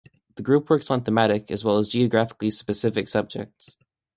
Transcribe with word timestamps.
The 0.33 0.41
group 0.41 0.67
works 0.67 0.89
on 0.89 1.03
thematic 1.03 1.51
as 1.51 1.63
well 1.63 1.77
as 1.77 1.87
geographically 1.87 2.49
specific 2.49 3.07
subjects. 3.07 3.77